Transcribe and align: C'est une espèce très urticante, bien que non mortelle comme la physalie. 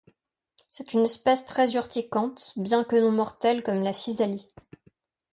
C'est 0.67 0.93
une 0.93 1.01
espèce 1.03 1.45
très 1.45 1.75
urticante, 1.75 2.53
bien 2.55 2.83
que 2.83 2.95
non 2.95 3.11
mortelle 3.11 3.61
comme 3.61 3.83
la 3.83 3.93
physalie. 3.93 4.47